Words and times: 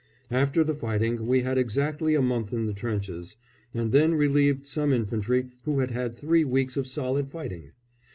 After 0.31 0.63
the 0.63 0.73
fighting 0.73 1.27
we 1.27 1.41
had 1.41 1.59
exactly 1.59 2.15
a 2.15 2.23
month 2.23 2.51
in 2.51 2.65
the 2.65 2.73
trenches, 2.73 3.37
and 3.71 3.91
then 3.91 4.15
relieved 4.15 4.65
some 4.65 4.91
infantry 4.93 5.51
who 5.63 5.77
had 5.77 5.91
had 5.91 6.15
three 6.15 6.43
weeks 6.43 6.75
of 6.75 6.87
solid 6.87 7.29
fighting. 7.29 7.69